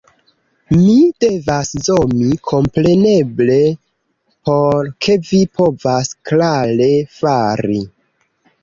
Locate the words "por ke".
4.51-5.21